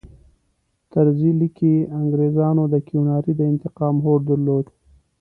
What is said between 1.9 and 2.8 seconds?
انګریزانو د